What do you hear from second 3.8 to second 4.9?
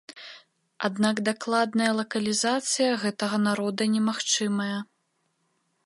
немагчымая.